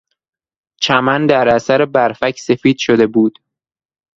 [0.81, 3.39] چمن در اثر برفک سفید شده بود.